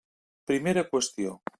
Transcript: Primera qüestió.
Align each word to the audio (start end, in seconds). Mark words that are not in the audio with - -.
Primera 0.53 0.85
qüestió. 0.91 1.41